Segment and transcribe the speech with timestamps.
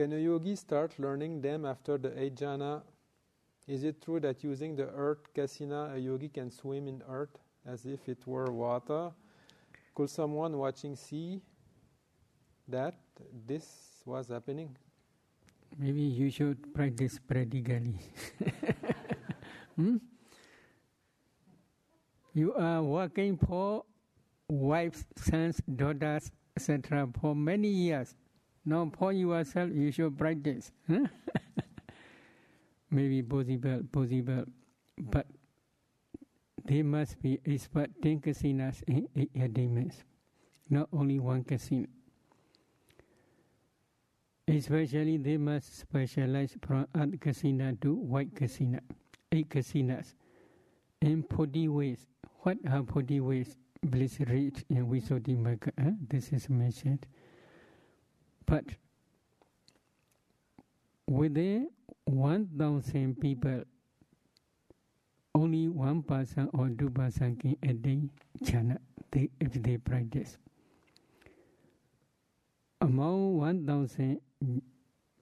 [0.00, 2.80] Can a yogi start learning them after the eight jhana?
[3.68, 7.84] Is it true that using the earth kasina, a yogi can swim in earth as
[7.84, 9.10] if it were water?
[9.94, 11.42] Could someone watching see
[12.66, 12.94] that
[13.46, 13.66] this
[14.06, 14.74] was happening?
[15.78, 18.00] Maybe you should practice practically.
[19.76, 19.96] hmm?
[22.32, 23.84] You are working for
[24.48, 27.06] wives, sons, daughters, etc.
[27.20, 28.14] for many years.
[28.70, 30.70] Now for yourself you should practice.
[32.88, 34.44] Maybe possible, possible.
[34.96, 35.26] But
[36.64, 40.04] they must be expert 10 kasinas in 8 demons,
[40.68, 41.88] not only one kasina.
[44.46, 48.78] Especially they must specialize from earth kasina to white kasina,
[49.32, 50.14] 8 kasinas,
[51.02, 52.06] in 40 ways.
[52.42, 53.56] What are 40 ways?
[53.82, 55.72] Bliss reach in Visuddhimagga.
[55.78, 55.92] Eh?
[56.08, 57.06] This is mentioned.
[58.46, 58.64] But
[61.06, 61.70] within
[62.04, 63.64] 1,000 people,
[65.34, 68.10] only one person or two person can attain
[68.42, 68.78] jhana
[69.10, 70.38] they, if they practice.
[72.80, 74.20] Among 1,000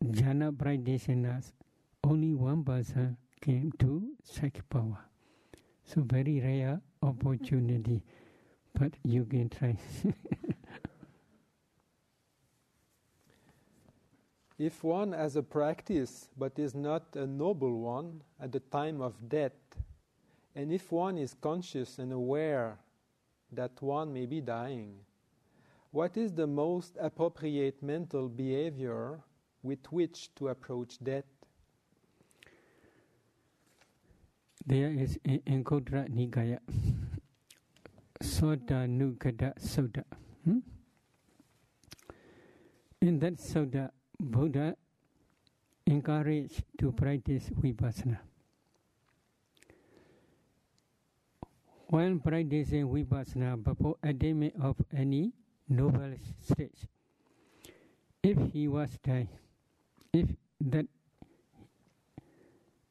[0.04, 1.52] jhana practitioners,
[2.04, 4.98] only one person came to psychic power.
[5.84, 8.02] So very rare opportunity,
[8.74, 9.76] but you can try.
[14.58, 19.28] If one has a practice but is not a noble one at the time of
[19.28, 19.52] death,
[20.56, 22.78] and if one is conscious and aware
[23.52, 24.96] that one may be dying,
[25.92, 29.20] what is the most appropriate mental behavior
[29.62, 31.24] with which to approach death?
[34.66, 36.58] There is in Anguttara Nikaya,
[38.20, 40.04] Sotanugata Sutta.
[40.44, 40.58] Hmm?
[43.00, 43.90] In that Sutta,
[44.20, 44.76] Buddha
[45.86, 48.18] encouraged to practice vipassana.
[51.86, 55.32] When practicing vipassana before attainment of any
[55.68, 56.86] noble stage,
[58.22, 59.28] if he was dying,
[60.12, 60.28] if
[60.60, 60.86] that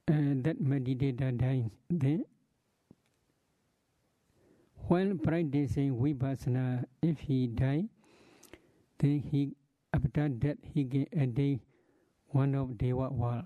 [0.10, 2.26] uh, that meditator dying, then
[4.88, 7.84] when practicing vipassana, if he die,
[9.00, 9.52] then he
[9.94, 11.59] after that he gave a day
[12.30, 13.46] one of Deva world.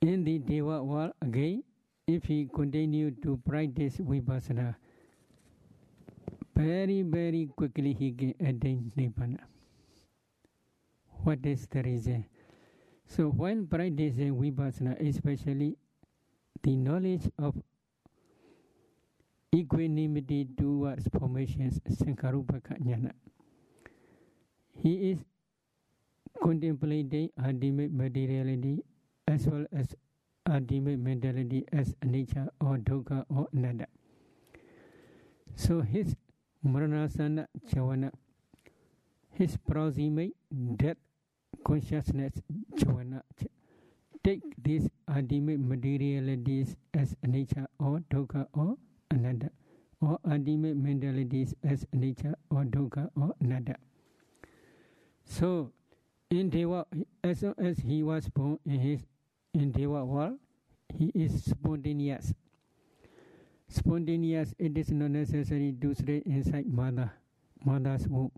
[0.00, 1.62] In the Deva world again,
[2.06, 4.76] if he continued to practice vipassana,
[6.54, 9.40] very very quickly he can attain nibbana.
[11.22, 12.26] What is the reason?
[13.06, 15.76] So when practicing vipassana, especially
[16.62, 17.54] the knowledge of
[19.54, 23.12] equanimity towards formations, sankharupekkha jnana,
[24.82, 25.18] he is
[26.42, 28.82] contemplating ultimate materiality
[29.28, 29.94] as well as
[30.50, 33.86] ultimate mentality as anicca or dukkha or anatta.
[35.54, 36.16] So his
[36.66, 38.10] maranasana javana,
[39.30, 40.32] his proximate
[40.76, 40.96] death
[41.64, 42.42] consciousness
[42.76, 43.22] javana,
[44.24, 48.76] take these ultimate materialities as anicca or dukkha or
[49.14, 49.50] anatta,
[50.00, 53.76] or ultimate mentalities as anicca or dukkha or anatta.
[55.24, 55.72] So,
[56.30, 56.86] in Deva,
[57.22, 59.00] as long as he was born in his
[59.54, 60.38] in Deva world,
[60.98, 62.34] he is spontaneous.
[63.68, 67.10] Spontaneous, it is not necessary to stay inside mother,
[67.64, 68.30] mother's womb.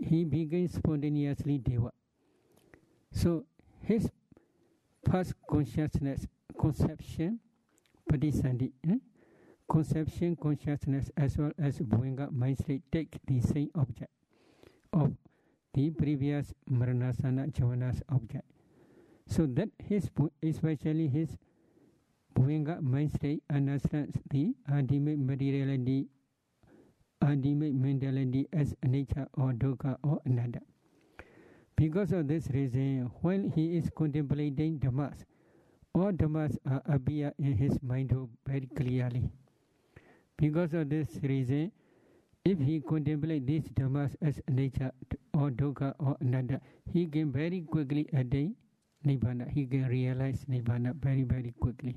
[0.00, 1.92] He begins spontaneously Deva.
[3.10, 3.44] So,
[3.82, 4.10] his
[5.10, 6.26] first consciousness,
[6.60, 7.40] conception,
[8.10, 8.96] patisandhi, eh?
[9.68, 14.10] Conception, consciousness, as well as Bhavanga mind state take the same object
[14.94, 15.12] of
[15.74, 18.46] the previous Maranasana Javanas object.
[19.26, 20.10] So that his,
[20.42, 21.36] especially his
[22.34, 26.06] Bhavanga mind state understands the ultimate materiality,
[27.20, 30.60] ultimate mentality as anicca or dukkha or anatta.
[31.76, 35.24] Because of this reason, when he is contemplating Dhammas,
[35.94, 36.56] all Dhammas
[36.86, 38.12] appear in his mind
[38.46, 39.30] very clearly.
[40.38, 41.72] Because of this reason,
[42.44, 44.92] if he contemplates these dhammas as anicca
[45.34, 46.60] or dukkha or anatta,
[46.92, 48.54] he can very quickly attain
[49.04, 49.50] nibbana.
[49.50, 51.96] He can realize nibbana very very quickly.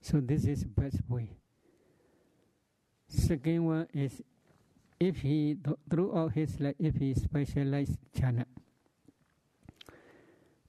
[0.00, 1.30] So this is best way.
[3.08, 4.20] Second one is
[5.00, 5.56] if he
[5.88, 8.44] throughout his life if he specialized jhana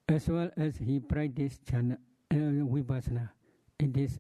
[0.08, 1.98] as well as he practiced jhana
[2.32, 3.30] uh, vipassana,
[3.80, 4.20] it is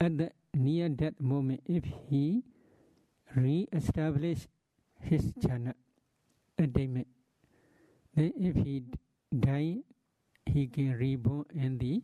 [0.00, 2.42] at the near that moment if he
[3.36, 4.48] re-establish
[5.00, 5.74] his jhana
[6.58, 7.06] attainment.
[8.14, 8.82] Then if he
[9.38, 9.78] die,
[10.46, 12.02] he can reborn in the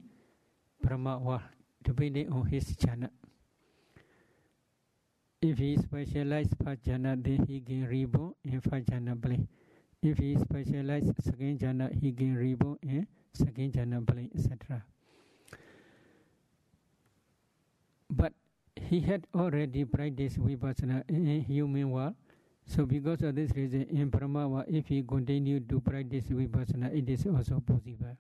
[0.82, 1.41] Brahma world,
[1.82, 3.11] depending on his jhana.
[5.41, 9.49] If he specialized first jhana, then he can reborn in jhana plane.
[10.02, 14.85] If he specialized second jhana, he can reborn in second jhana plane, etc.
[18.16, 18.32] But
[18.76, 22.14] he had already practiced vipassana in human world.
[22.66, 27.26] So because of this reason, in Brahma, if he continued to practice vipassana, it is
[27.26, 28.16] also possible.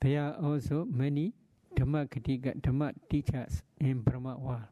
[0.00, 1.32] There are also many
[1.74, 4.62] Dhammakathika, Dhamma teachers in Brahma world.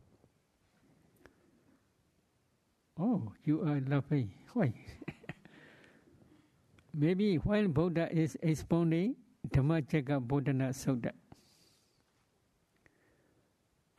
[2.99, 4.33] Oh, you are laughing.
[4.53, 4.73] Why?
[6.95, 9.17] Maybe while Buddha is expounding
[9.51, 11.11] Dhamma Dhammacakkappavattana Sutta,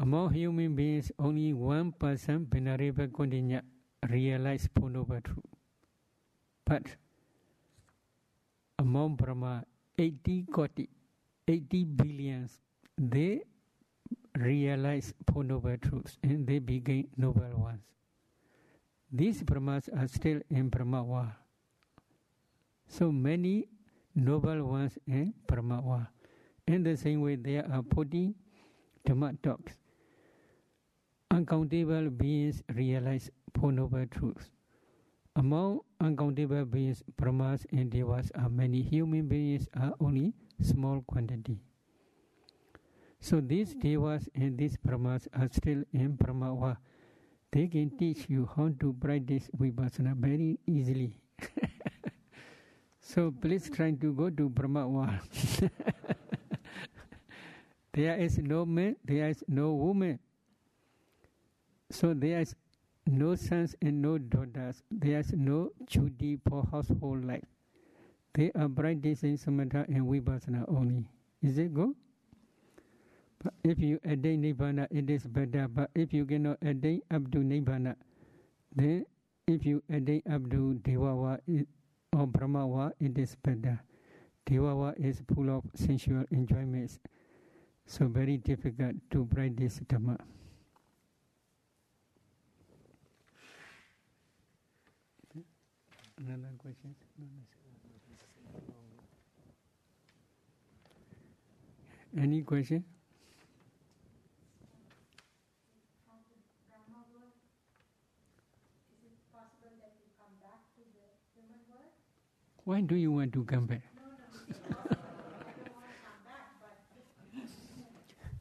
[0.06, 3.64] among human beings, only one person, Venerable Kondanna,
[4.08, 5.50] realized Noble Truth.
[6.64, 6.84] But
[8.78, 9.66] among Brahma,
[9.98, 10.90] 80 koti,
[11.48, 12.60] 80 billions,
[12.96, 13.42] they
[14.38, 17.82] realize Four Noble Truths and they became noble ones.
[19.12, 21.34] These Brahmas are still in Brahma world.
[22.88, 23.70] So many
[24.14, 26.06] noble ones in Brahma world.
[26.68, 28.36] In the same way, there are 40
[29.08, 29.74] Dhamma talks
[31.32, 34.50] uncountable beings realize Four Noble Truths.
[35.36, 38.82] Among uncountable beings, Brahmas and Devas are many.
[38.82, 41.60] Human beings are only small quantity.
[43.20, 46.78] So these Devas and these Brahmas are still in Brahma.
[47.52, 51.20] They can teach you how to practice Vipassana very easily.
[53.02, 55.20] so please try to go to Brahma.
[57.94, 60.20] there is no man, there is no woman
[61.96, 62.56] so there is
[63.08, 64.84] no sons and no daughters.
[64.92, 67.46] There is no duty for household life.
[68.34, 71.06] They are practicing samatha and vipassana only.
[71.42, 71.96] Is it good?
[73.42, 75.70] But if you attain nibbana, it is better.
[75.70, 77.96] But if you cannot attain up to nibbana,
[78.76, 79.06] then
[79.48, 81.40] if you attain up to devawa
[82.12, 83.80] or brahmawa, it is better.
[84.46, 87.00] Devawa is full of sensual enjoyments,
[87.86, 90.20] so very difficult to practice dhamma.
[96.18, 96.96] Another question?
[102.18, 102.84] Any question?
[112.64, 113.82] Why do you want to come back?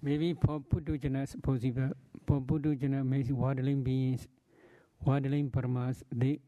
[0.01, 1.91] Maybe for Puthujjana is possible.
[2.27, 4.29] For Puthujjana means worldling beings,
[5.05, 6.39] worldling paramas, they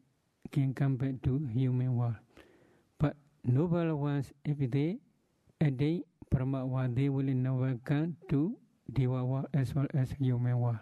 [0.46, 2.16] can come back to human world.
[2.98, 4.98] But noble ones, if they
[5.60, 8.56] attain Brahma world, they will never come to
[8.93, 10.78] Deva world as well as human world.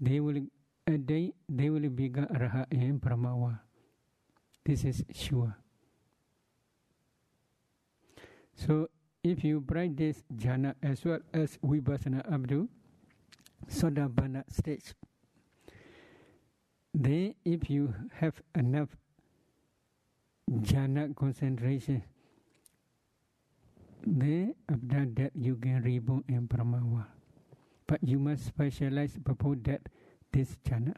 [0.00, 0.46] They will
[0.86, 3.58] attain, they will become Arha in Brahma world.
[4.64, 5.56] This is sure.
[8.54, 8.88] So
[9.22, 12.68] if you practice jhana as well as vipassana up to
[13.68, 14.94] Sotapanna stage,
[17.00, 18.88] then, if you have enough
[20.50, 22.02] jhana concentration,
[24.04, 27.06] then after that you can reborn in Brahmawa.
[27.86, 29.82] But you must specialize before that
[30.32, 30.94] this jhana.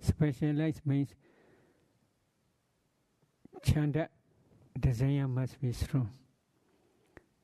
[0.00, 1.14] Specialize means
[3.62, 4.08] chanda
[4.78, 6.10] desire must be strong.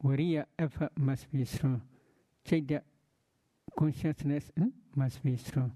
[0.03, 1.81] Viriya effort must be strong.
[2.45, 2.83] Citta
[3.79, 5.73] consciousness hmm, must be strong.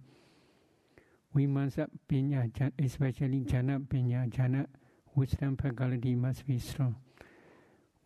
[1.35, 4.67] Vimansa Pinya, especially Jhana Pinya, Jhana,
[5.15, 6.97] wisdom faculty must be strong.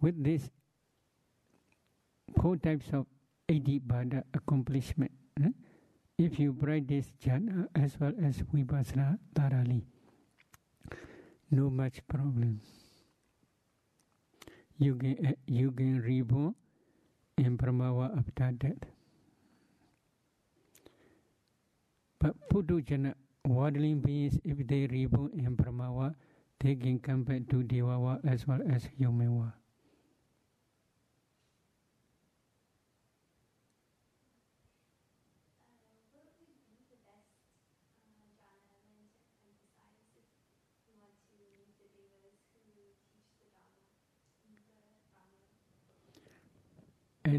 [0.01, 0.51] With this
[2.41, 3.07] four types of
[3.49, 5.13] Iddhipada accomplishment,
[5.43, 5.49] eh?
[6.19, 9.85] if you practice Jhana as well as Vipassana thoroughly,
[11.51, 12.61] no much problem.
[14.79, 16.55] You can, uh, you can reborn
[17.39, 18.94] in Brahmawa after death.
[22.25, 23.13] But Putujana,
[23.45, 26.15] waddling beings, if they reborn in Brahmawa,
[26.59, 29.53] they can come back to Devawa as well as Humanwa.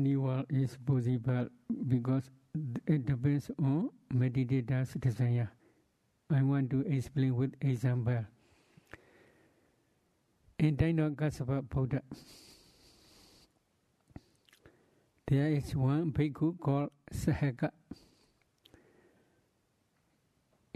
[0.05, 1.47] Anyone is possible
[1.89, 2.29] because
[2.85, 5.49] it depends on meditator's desire.
[6.29, 8.23] I want to explain with example.
[10.59, 12.03] in Dainogasava Buddha,
[15.27, 17.71] there is one bhikkhu called Sahaka.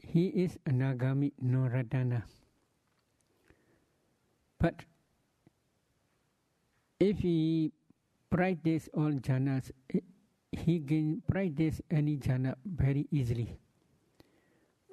[0.01, 2.23] He is Anagami Noradana.
[4.59, 4.85] But
[6.99, 7.71] if he
[8.29, 9.99] practice all jhanas, eh,
[10.51, 13.59] he can practice any jhana very easily.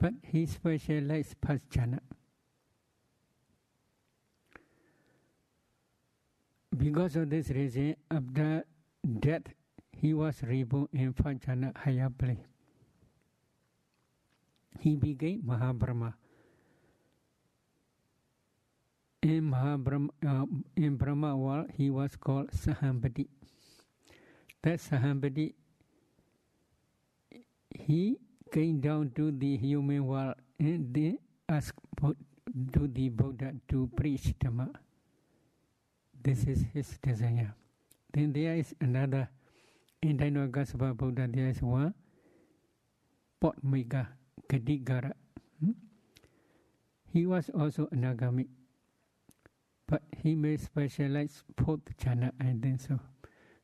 [0.00, 2.00] But he specialized past jhana.
[6.76, 8.64] Because of this reason, after
[9.20, 9.44] death,
[9.92, 12.44] he was reborn in Fajana higher place.
[14.80, 16.14] He became Mahabrahma.
[19.22, 20.44] In uh,
[20.76, 23.26] in Brahma world, he was called Sahampati.
[24.62, 25.54] That Sahampati,
[27.70, 28.18] he
[28.52, 31.18] came down to the human world and they
[31.48, 31.78] asked
[32.72, 34.70] to the Buddha to preach Dhamma.
[36.22, 37.54] This is his desire.
[38.12, 39.28] Then there is another
[40.02, 41.94] in Dainogasava Buddha, there is one
[43.42, 44.06] Potmika
[44.48, 45.12] Ghatikara.
[45.60, 45.72] Hmm?
[47.12, 48.46] He was also anagami,
[49.86, 52.98] but he may specialize both jhana and then so.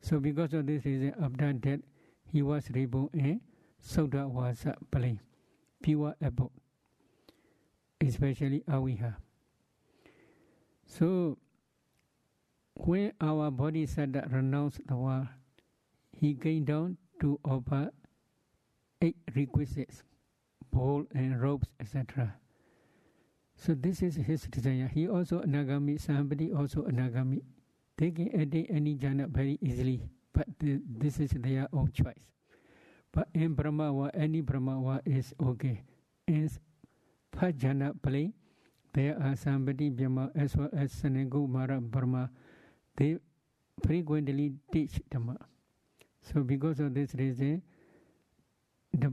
[0.00, 1.80] So because of this reason, after that,
[2.24, 3.40] he was reborn in
[3.84, 5.20] Suddhavasa Pali,
[5.82, 6.50] pure abode,
[8.00, 9.16] especially Aviha.
[10.86, 11.38] So
[12.74, 15.28] when our body said that renounce the world,
[16.12, 17.90] he came down to offer
[19.00, 20.02] eight requisites,
[20.70, 22.34] bowl and robes, etc.
[23.64, 24.90] So this is his desire.
[24.92, 27.42] He also anagami, Sahampati also anagami.
[27.96, 30.02] They can attain any jhana very easily,
[30.32, 32.26] but this is their own choice.
[33.12, 35.84] But in Brahmawa, any Brahmawa is okay.
[36.26, 36.50] In
[37.30, 38.32] Pajana play,
[38.94, 42.30] there are Sahampati Brahma as well as Sanankumara Brahma
[42.96, 43.16] they
[43.86, 45.36] frequently teach Dhamma.
[46.20, 47.62] So because of this reason,
[48.92, 49.08] the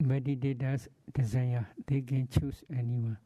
[0.00, 3.18] Vinay or meditators desire, they can choose anyone.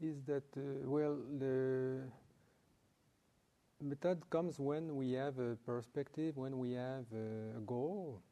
[0.00, 2.02] Is that, uh, well, the
[3.80, 8.22] method comes when we have a perspective, when we have a goal.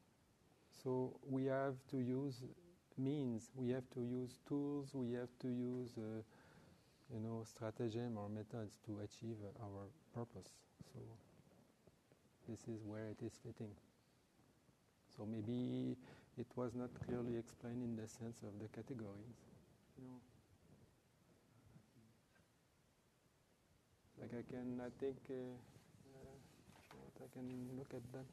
[0.82, 2.42] So we have to use
[2.98, 6.22] means, we have to use tools, we have to use, uh,
[7.12, 10.50] you know, stratagem or methods to achieve our purpose.
[10.92, 11.00] So
[12.48, 13.72] this is where it is fitting.
[15.16, 15.96] So maybe
[16.38, 19.40] it was not clearly explained in the sense of the categories.
[24.38, 25.34] I can, I think, uh,
[26.12, 28.26] uh, I can look at that.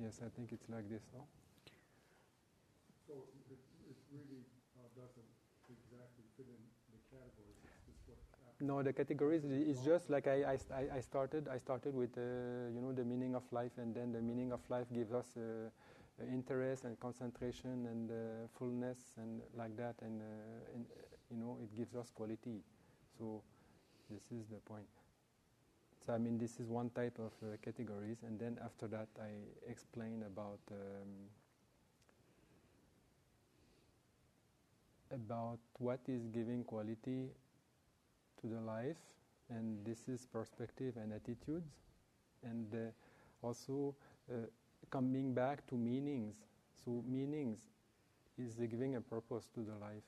[0.00, 1.24] Yes, I think it's like this, no?
[3.06, 3.14] So
[3.50, 3.58] it,
[3.88, 4.44] it really
[4.76, 5.32] uh, doesn't
[5.70, 6.60] exactly fit in
[6.92, 7.65] the categories.
[8.60, 11.46] No, the categories is just like I, I, I started.
[11.48, 14.60] I started with uh, you know the meaning of life, and then the meaning of
[14.70, 15.68] life gives us uh,
[16.32, 18.14] interest and concentration and uh,
[18.58, 20.86] fullness and like that, and, uh, and,
[21.30, 22.62] you know it gives us quality.
[23.18, 23.42] So
[24.10, 24.88] this is the point.
[26.06, 29.70] So I mean this is one type of uh, categories, and then after that I
[29.70, 30.60] explain about.
[30.70, 31.28] Um,
[35.12, 37.30] about what is giving quality
[38.40, 38.96] to the life,
[39.50, 41.70] and this is perspective and attitudes,
[42.42, 43.94] and uh, also
[44.30, 44.34] uh,
[44.90, 46.34] coming back to meanings.
[46.84, 47.60] So meanings
[48.38, 50.02] is giving a purpose to the life.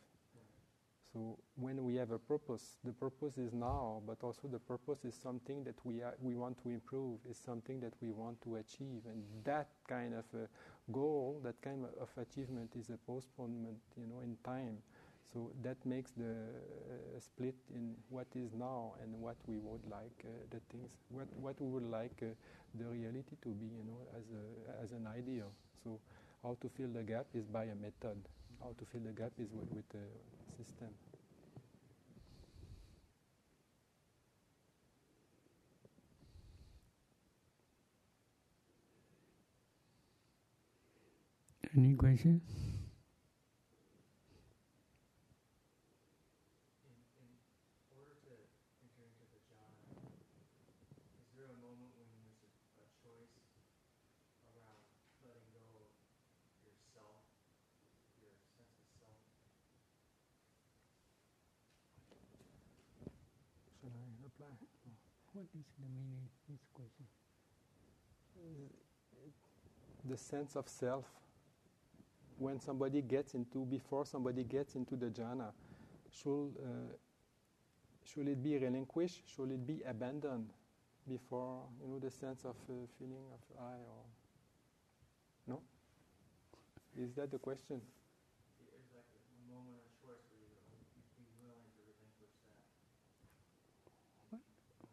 [1.12, 5.14] So when we have a purpose, the purpose is now, but also the purpose is
[5.14, 9.24] something that we we want to improve, is something that we want to achieve, and
[9.44, 10.24] that kind of
[10.92, 14.78] goal, that kind of achievement, is a postponement, you know, in time.
[15.32, 20.24] So that makes the uh, split in what is now and what we would like
[20.24, 22.26] uh, the things, what, what we would like uh,
[22.74, 25.52] the reality to be, you know, as, a, as an ideal.
[25.84, 26.00] So
[26.42, 28.16] how to fill the gap is by a method.
[28.62, 30.06] How to fill the gap is with, with a
[30.56, 30.88] system.
[41.76, 42.42] Any questions?
[70.08, 71.04] The sense of self.
[72.38, 75.50] When somebody gets into, before somebody gets into the jhana,
[76.10, 76.94] should, uh,
[78.04, 79.22] should it be relinquished?
[79.26, 80.50] Should it be abandoned
[81.08, 84.04] before, you know, the sense of uh, feeling of I or.
[85.46, 85.60] No?
[86.96, 87.80] Is that the question?
[87.80, 90.52] Is like a moment of choice where you
[90.92, 92.60] you'd be willing to relinquish that?
[94.30, 94.87] What he must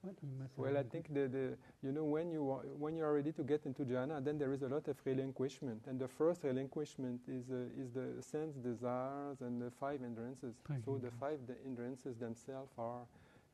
[0.58, 3.44] Well, I think the, the you know when you are, when you are ready to
[3.44, 7.52] get into jhana, then there is a lot of relinquishment, and the first relinquishment is
[7.52, 10.56] uh, is the sense desires and the five hindrances.
[10.86, 13.02] So the five the hindrances themselves are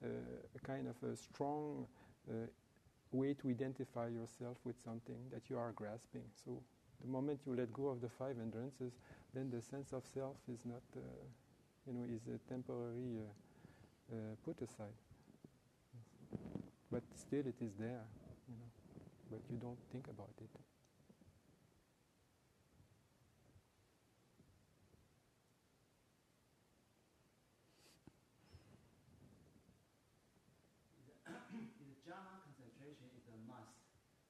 [0.04, 0.08] uh,
[0.56, 1.88] a kind of a strong
[2.30, 2.34] uh,
[3.12, 6.24] way to identify yourself with something that you are grasping.
[6.46, 6.62] So
[7.02, 8.94] the moment you let go of the five hindrances,
[9.34, 11.02] then the sense of self is not, uh,
[11.88, 14.94] you know, is a temporary uh, uh, put aside
[16.92, 18.04] but still it is there,
[18.52, 18.68] you know,
[19.32, 20.52] but you don't think about it.
[32.04, 33.72] jhana concentration is a must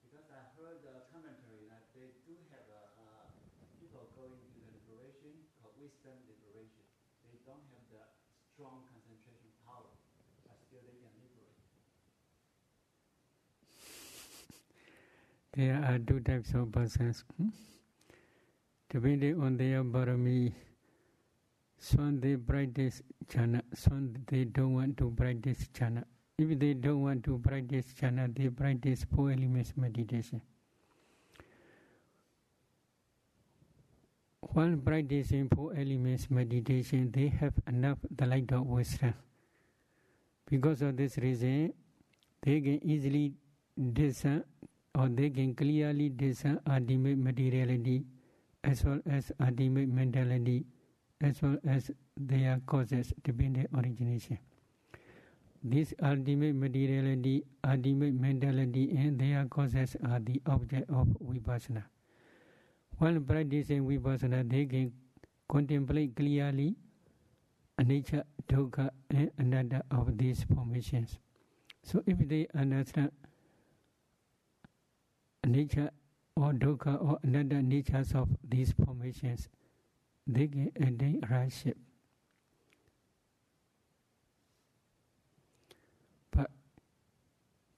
[0.05, 3.25] because I heard the commentary that they do have a, uh,
[3.81, 6.85] people going to the liberation called wisdom liberation.
[7.25, 8.05] They don't have the
[8.53, 9.97] strong concentration power,
[10.45, 11.41] but still they can liberate.
[15.53, 17.25] There are two types of persons.
[17.37, 17.49] hmm?
[18.89, 20.53] Depending on their barami,
[21.77, 26.05] some they practice jhana, some they don't want to practice jhana.
[26.37, 30.41] If they don't want to practice jhana, they practice four elements meditation.
[34.39, 39.13] While practicing four elements meditation, they have enough the light of wisdom.
[40.49, 41.73] Because of this reason,
[42.41, 43.33] they can easily
[43.93, 44.43] discern
[44.95, 48.03] or they can clearly discern ultimate materiality
[48.63, 50.65] as well as ultimate mentality
[51.21, 54.37] as well as their causes dependent origination.
[55.63, 61.83] This ultimate materiality, ultimate mentality and their causes are the object of vipassana.
[62.97, 64.91] While practicing vipassana, they can
[65.47, 66.75] contemplate clearly
[67.79, 71.19] anicca, dukkha and anatta of these formations.
[71.83, 73.11] So if they understand
[75.45, 75.89] anicca
[76.35, 79.49] or dukkha or anatta natures of these formations,
[80.27, 81.75] they can attain rightship.
[86.31, 86.51] But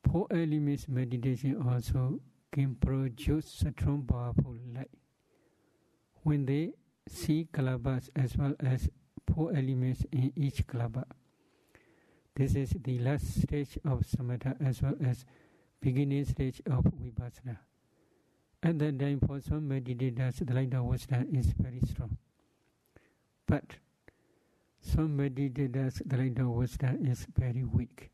[0.10, 2.20] four elements meditation also
[2.52, 4.92] can produce strong powerful light.
[6.22, 6.74] When they
[7.08, 8.90] see kalabas as well as
[9.34, 11.06] four elements in each kalaba,
[12.36, 15.26] this is the last stage of samatha as well as
[15.84, 17.58] beginning stage of vipassana.
[18.64, 22.18] At that time, for some meditators, the light of wisdom is very strong.
[23.46, 23.76] But
[24.80, 28.12] some meditators, the light of wisdom is very weak.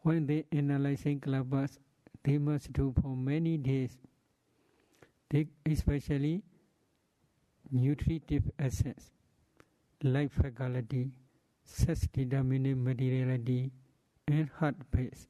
[0.00, 1.78] When they analyzing kalabas,
[2.24, 3.98] they must do for many days.
[5.28, 6.42] They especially
[7.70, 9.10] nutritive essence,
[10.02, 11.10] life faculty,
[11.64, 13.72] sex determining materiality,
[14.26, 15.26] and heart base.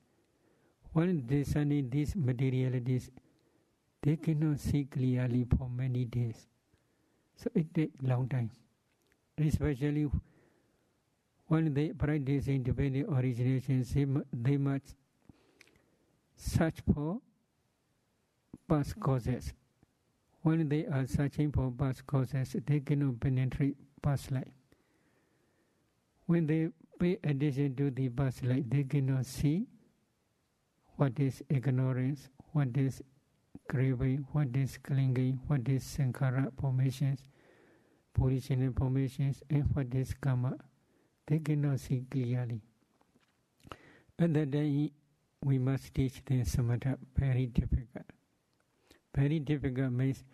[0.93, 3.11] When they discerning these materialities,
[4.03, 6.47] they cannot see clearly for many days.
[7.37, 8.51] So it takes long time.
[9.39, 10.11] Especially
[11.47, 14.95] when they practice independent origination, they, mu- they must
[16.37, 17.21] search for
[18.69, 19.53] past causes.
[20.43, 24.53] When they are searching for past causes, they cannot penetrate past life.
[26.27, 29.67] When they pay attention to the past life, they cannot see
[30.97, 33.03] what is ignorance, what is
[33.69, 37.25] craving, what is clinging, what is sankhara formations,
[38.17, 40.57] volitional formations, and what is karma.
[41.27, 42.61] They cannot see clearly.
[44.19, 44.91] At that time,
[45.45, 48.05] we must teach them samatha, very difficult.
[49.15, 50.25] Very difficult means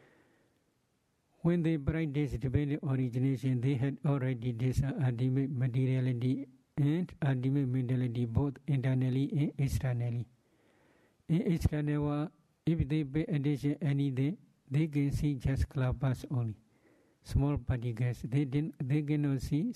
[1.43, 8.55] when they practice dependent origination, they had already this ultimate materiality and ultimate mentality both
[8.67, 10.27] internally and externally.
[11.29, 12.31] In world,
[12.65, 14.39] if they pay attention anything,
[14.71, 16.55] they can see just kalabas only,
[17.23, 18.23] small particles.
[18.25, 19.75] They didn't, they cannot see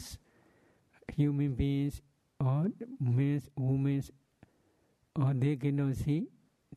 [1.14, 2.00] human beings
[2.40, 4.02] or men, women,
[5.14, 6.28] or they cannot see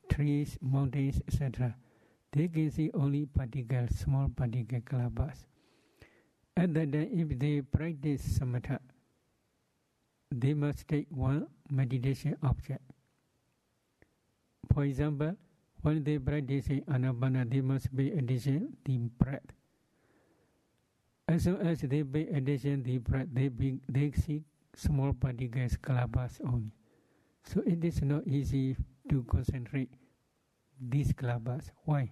[0.09, 1.75] trees, mountains, etc.
[2.33, 5.45] They can see only particles, small particle kalabas.
[6.57, 8.79] And then if they practice samatha,
[10.31, 12.81] they must take one meditation object.
[14.75, 15.37] For example,
[15.83, 19.55] when they practice anapana, they must pay attention the breath.
[21.29, 24.43] As soon as they pay attention the breath, they, be, they see
[24.75, 26.73] small particles, kalabas only.
[27.45, 28.75] So it is not easy
[29.09, 29.91] to concentrate
[30.77, 31.71] these kalabas.
[31.85, 32.11] Why?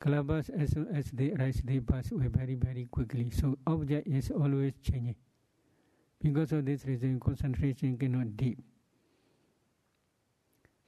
[0.00, 3.30] Kalabas, as soon as they rise, they pass away very, very quickly.
[3.30, 5.14] So object is always changing.
[6.20, 8.58] Because of this reason, concentration cannot deep.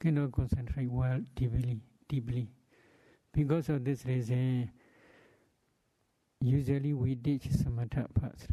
[0.00, 2.48] Cannot concentrate well deeply, deeply.
[3.32, 4.70] Because of this reason,
[6.40, 8.48] usually we teach samatha first.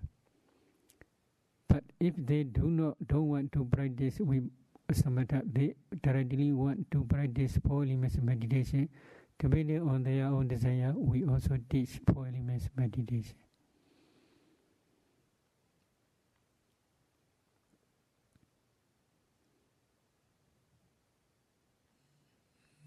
[1.67, 4.49] But if they do not don't want to practice with
[4.91, 8.89] samatha, they directly want to practice four elements meditation.
[9.38, 13.36] Depending on their own desire, we also teach four elements meditation.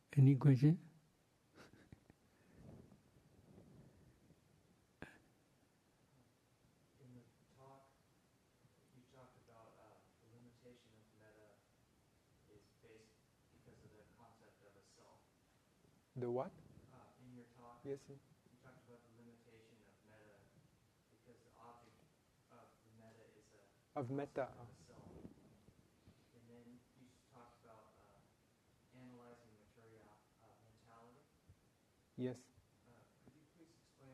[14.76, 15.20] a self.
[16.16, 16.50] The what?
[16.92, 17.98] Uh, in your talk, Yes.
[18.08, 20.40] you talked about the limitation of metta
[21.12, 21.94] because the object
[22.50, 23.62] of the metta is a
[23.96, 24.48] Of metta.
[24.48, 25.10] concept of a self.
[26.34, 26.64] And then
[26.98, 31.26] you s- talked about uh, analyzing material uh, mentality.
[32.20, 32.36] Yes.
[32.36, 32.92] Uh,
[33.24, 34.12] could you please explain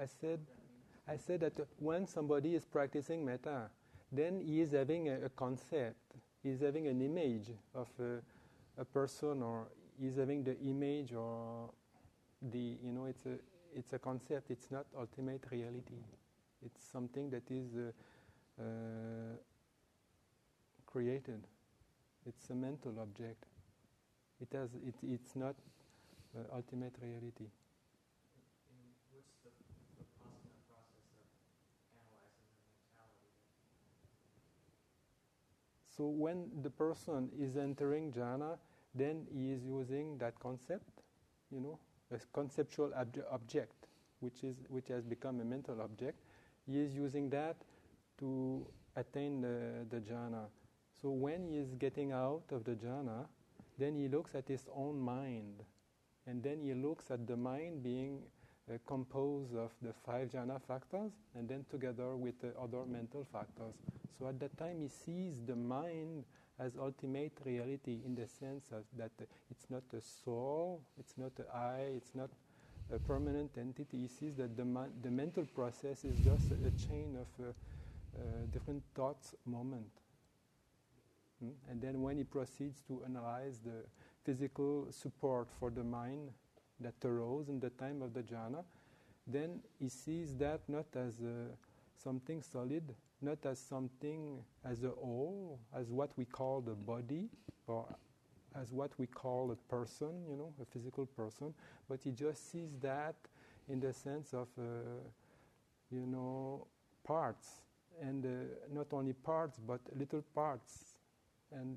[0.00, 1.12] I, said that?
[1.12, 3.68] I said that when somebody is practicing metta,
[4.10, 8.84] then he is having a, a concept, he is having an image of a, a
[8.86, 9.66] person, or
[10.00, 11.68] he is having the image, or
[12.40, 13.36] the you know it's a
[13.76, 14.50] it's a concept.
[14.50, 16.00] It's not ultimate reality.
[16.64, 19.36] It's something that is uh, uh,
[20.86, 21.46] created.
[22.26, 23.44] It's a mental object.
[24.40, 25.56] It has it, it's not
[26.36, 27.48] uh, ultimate reality.
[28.34, 28.42] The,
[29.10, 29.52] the the?
[35.96, 38.58] So when the person is entering jhana,
[38.94, 41.02] then he is using that concept,
[41.50, 41.78] you know,
[42.10, 43.86] a conceptual obje- object,
[44.20, 46.18] which is which has become a mental object.
[46.66, 47.56] He is using that
[48.18, 48.66] to
[48.96, 50.46] attain the, the jhana.
[51.00, 53.26] So when he is getting out of the jhana,
[53.78, 55.62] then he looks at his own mind,
[56.26, 58.22] and then he looks at the mind being
[58.70, 63.74] uh, composed of the five jhana factors, and then together with the other mental factors.
[64.18, 66.24] So at that time, he sees the mind
[66.58, 69.10] as ultimate reality in the sense of that
[69.50, 72.30] it's not a soul, it's not an I, it's not
[72.94, 73.98] a permanent entity.
[74.02, 77.50] He sees that the, ma- the mental process is just a, a chain of uh,
[78.14, 79.90] uh, different thoughts, moment.
[81.42, 81.52] Mm?
[81.70, 83.84] And then when he proceeds to analyze the
[84.24, 86.30] physical support for the mind
[86.80, 88.64] that arose in the time of the jhana,
[89.26, 91.48] then he sees that not as uh,
[91.96, 97.28] something solid, not as something as a whole, as what we call the body,
[97.66, 97.86] or
[98.60, 101.54] as what we call a person, you know, a physical person,
[101.88, 103.14] but he just sees that
[103.68, 104.62] in the sense of, uh,
[105.90, 106.66] you know,
[107.04, 107.62] parts,
[108.00, 108.28] and uh,
[108.72, 110.96] not only parts, but little parts,
[111.52, 111.76] and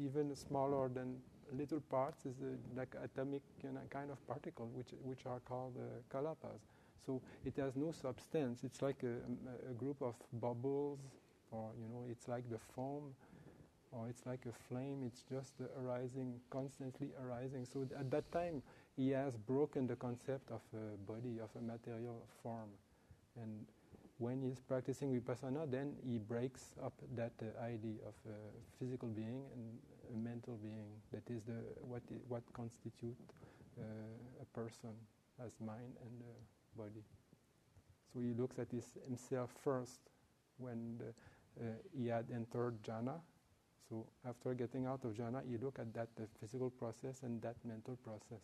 [0.00, 1.16] even smaller than
[1.56, 5.76] little parts is uh, like atomic you know, kind of particle, which which are called
[5.78, 6.60] uh, kalapas.
[7.04, 8.62] So it has no substance.
[8.64, 9.16] It's like a,
[9.70, 11.00] a group of bubbles,
[11.50, 13.14] or you know, it's like the foam,
[13.92, 15.02] or it's like a flame.
[15.06, 17.66] It's just uh, arising, constantly arising.
[17.66, 18.62] So th- at that time,
[18.96, 22.70] he has broken the concept of a body, of a material form,
[23.40, 23.66] and
[24.18, 28.36] when he's practicing vipassana, then he breaks up that uh, idea of a
[28.78, 29.78] physical being and
[30.14, 30.88] a mental being.
[31.12, 33.18] That is the what i- what constitute
[33.78, 33.82] uh,
[34.42, 34.94] a person
[35.44, 36.34] as mind and uh,
[36.76, 37.02] body.
[38.12, 40.00] So he looks at his, himself first
[40.58, 43.20] when the, uh, he had entered jhana.
[43.88, 46.08] So after getting out of jhana, he look at that
[46.40, 48.42] physical process and that mental process.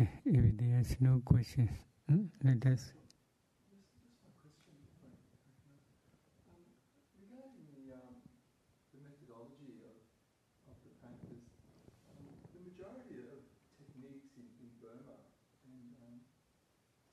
[0.00, 1.70] If there is no questions,
[2.08, 2.92] hmm, let us.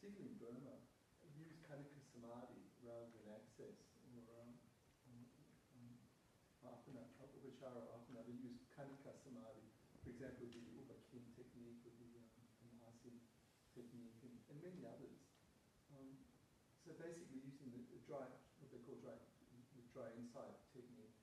[0.07, 0.75] particularly in Burma,
[1.35, 3.75] use Kanika Samadhi rather than access
[4.15, 4.55] or um,
[5.11, 5.19] um,
[5.75, 5.91] um,
[6.63, 8.23] apana, upachara apana.
[8.23, 9.67] They use Kanika Samadhi.
[9.99, 12.07] For example, the U Ba Khin technique or the
[12.39, 13.19] um, Mahasi
[13.75, 14.15] technique
[14.57, 15.21] and, many others.
[15.93, 16.17] Um,
[16.81, 18.25] so basically using the, the dry,
[18.57, 21.13] what they call dry, the dry insight technique.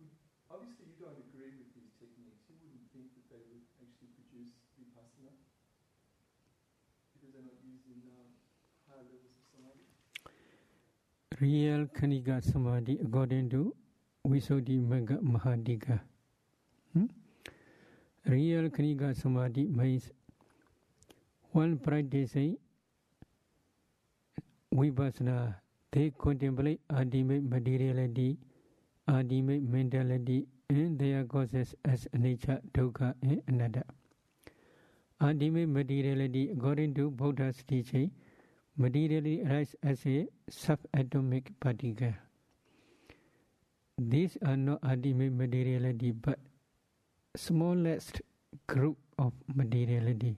[0.00, 0.12] Would,
[0.48, 2.48] obviously you don't agree with these techniques.
[2.48, 5.36] You wouldn't think that they would actually produce vipassana
[7.12, 8.32] because they're not using um,
[8.88, 9.84] higher levels of samadhi.
[11.36, 13.76] Real Kanika Samadhi according to
[14.26, 16.00] Visuddhimagga Mahatika.
[16.92, 17.12] Hmm?
[18.26, 20.10] Real Kanika Samadhi means
[21.58, 22.56] one practicing
[24.72, 25.36] vipassana,
[25.92, 28.38] they contemplate ultimate materiality,
[29.08, 33.82] ultimate mentality, and their causes as nature, dukkha, and anatta.
[35.20, 38.10] Ultimate materiality, according to Buddha's teaching,
[38.76, 42.14] materially arises as a subatomic particle.
[43.98, 46.38] These are not ultimate materiality, but
[47.36, 48.22] smallest
[48.68, 50.36] group of materiality.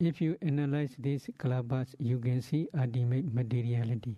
[0.00, 4.16] If you analyze these kalabas, you can see ultimate materiality.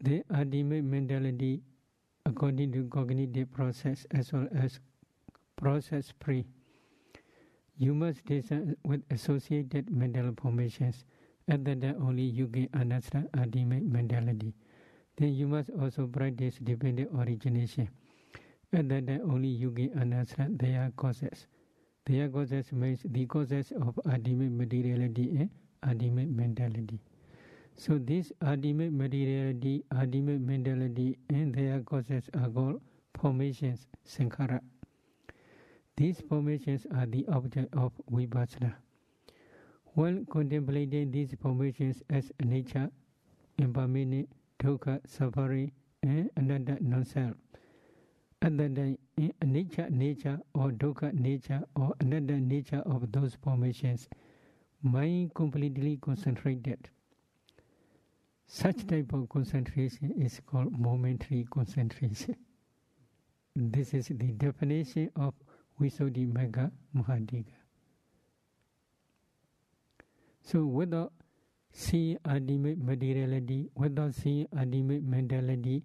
[0.00, 1.62] The ultimate mentality,
[2.26, 4.80] according to cognitive process as well as
[5.56, 6.44] process pre,
[7.78, 11.04] you must design with associated mental formations.
[11.48, 14.52] At that time only you can understand ultimate mentality.
[15.16, 17.88] Then you must also practice dependent origination.
[18.72, 21.46] At that time only you can understand their causes.
[22.06, 25.50] Their causes means the causes of ultimate materiality and
[25.82, 27.00] ultimate mentality.
[27.76, 32.80] So this ultimate materiality, ultimate mentality, and their causes are called
[33.20, 34.60] formations, sankhara.
[35.96, 38.74] These formations are the object of vipassana.
[39.94, 42.90] While contemplating these formations as anicca,
[43.58, 47.34] impermanent, dukkha, suffering, and anatta non-self,
[48.42, 54.08] at that time, in nature, nature, or dukkha nature, or anatta nature of those formations,
[54.82, 56.90] mind completely concentrated.
[58.46, 62.36] Such type of concentration is called momentary concentration.
[63.56, 65.32] This is the definition of
[65.80, 67.54] Visuddhimagga Mahatika.
[70.42, 71.12] So without
[71.72, 75.82] seeing ultimate materiality, without seeing ultimate mentality,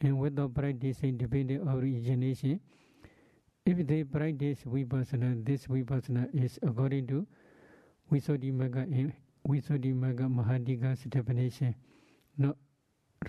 [0.00, 2.60] and without practicing dependent origination,
[3.66, 7.26] if they practice vipassana, this vipassana is according to
[8.10, 9.12] Visuddhimagga and
[9.46, 11.74] Visuddhimagga Mahatika's definition,
[12.38, 12.56] not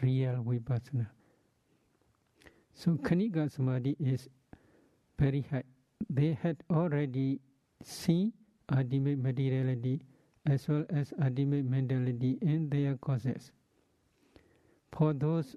[0.01, 1.07] real vipassana.
[2.73, 4.29] So Kanika Samadhi is
[5.19, 5.63] very high.
[6.09, 7.39] They had already
[7.83, 8.33] seen
[8.71, 10.01] ultimate materiality
[10.45, 13.51] as well as ultimate mentality and their causes.
[14.91, 15.55] For those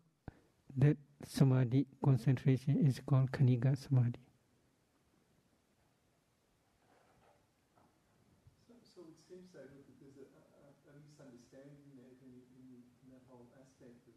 [0.77, 0.97] that
[1.27, 4.21] samadhi concentration is called Kanika Samadhi.
[8.67, 12.67] So, so it seems that there's a, a, a misunderstanding there in, in,
[13.03, 14.17] in that whole aspect of,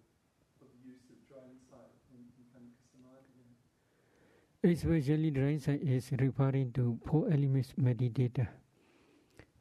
[0.66, 3.44] of use of dry insight in, in Kanika Samadhi.
[4.64, 8.48] Especially Drensa is referring to four elements meditator.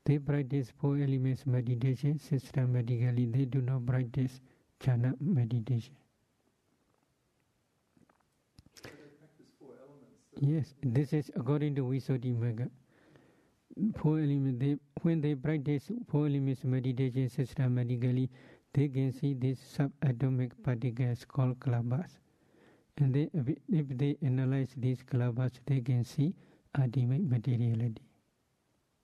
[0.06, 3.26] They practice four elements meditation systematically.
[3.26, 4.40] They do not practice
[4.80, 5.96] jhana meditation.
[8.76, 10.22] so they practice four elements.
[10.25, 12.68] So Yes, this is according to Visuddhimagga.
[13.96, 14.60] Four elements.
[14.60, 18.28] They, when they practice four elements meditation systematically,
[18.74, 22.18] they can see these subatomic particles called kalabas.
[22.98, 23.30] And they,
[23.68, 26.34] if they analyze these kalabas, they can see
[26.78, 28.02] ultimate materiality.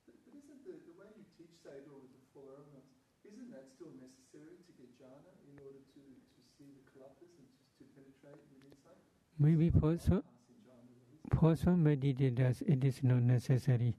[0.08, 2.92] Isn't the, the way you teach with the four elements,
[3.24, 7.48] isn't that still necessary to get jhana in order to, to see the kalapas and
[7.56, 9.00] just to penetrate with insight?
[9.40, 11.31] Maybe for some, Passing jhana, that is.
[11.42, 13.96] For some meditators, it is not necessary.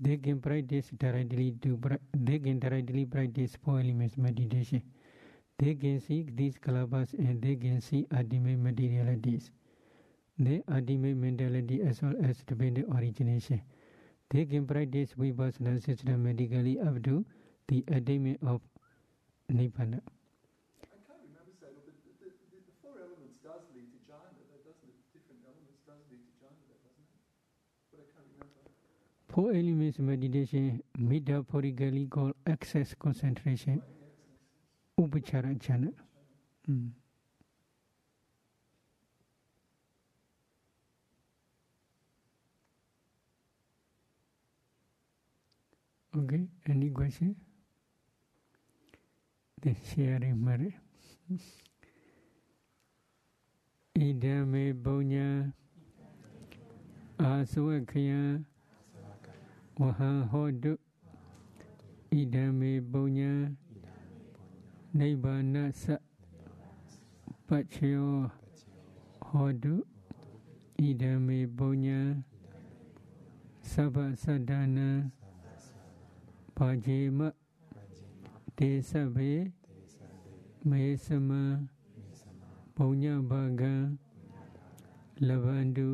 [0.00, 1.78] They can practice directly to
[2.16, 4.82] they can directly practice four elements meditation.
[5.58, 9.50] They can see these kalabas and they can see ultimate materialities.
[10.38, 13.62] The ultimate mentality as well as dependent origination.
[14.30, 17.24] They can practice vipassana systematically up to
[17.68, 18.62] the attainment of
[19.52, 20.00] nibbana.
[20.90, 24.42] I can't remember Sayadaw, but the, the, the, the four elements does lead to jhana,
[24.48, 24.98] though, doesn't it?
[25.12, 27.22] Different elements does lead to jhana, though, doesn't it?
[27.90, 28.64] But I can't remember.
[29.32, 33.80] Four elements meditation metaphorically called access concentration,
[34.98, 35.92] upachara jhana.
[36.68, 36.90] Mm.
[46.16, 47.36] Okay, any question?
[49.62, 50.72] the sharing merit.
[53.98, 55.52] Idame Bonya
[59.82, 60.72] ဝဟံဟောတု
[62.16, 63.32] ဣဒံမေပုညာ
[64.98, 65.84] နိဗ္ဗာနသ
[67.46, 68.14] ပတ်ချေယော
[69.26, 69.74] ဟောတု
[70.84, 72.00] ဣဒံမေပုညာ
[73.70, 74.90] သဗ္ဗသဒ္ဒနံ
[76.56, 77.20] ပါจิမ
[78.58, 79.32] တေသဗ္ဗေ
[80.70, 81.42] မေသမံ
[82.76, 83.74] ပုညဘဂံ
[85.26, 85.90] လဘန္တု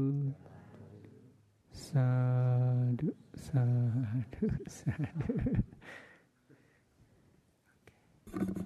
[1.93, 5.63] Sadhu Sadhu Sadhu
[8.43, 8.66] okay.